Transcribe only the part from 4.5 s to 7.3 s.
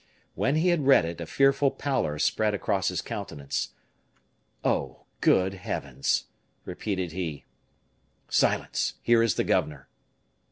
"Oh! good heavens!" repeated